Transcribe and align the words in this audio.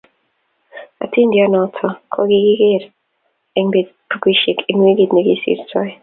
Hatindiondonoto 0.99 1.85
ko 2.11 2.19
kikiser 2.29 2.83
eng 3.57 3.67
bukuisiek 3.73 4.57
eng 4.69 4.79
wikit 4.85 5.11
nekisirtoi 5.13 5.91